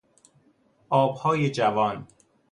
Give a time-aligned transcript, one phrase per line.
[0.89, 2.07] آبهای جوان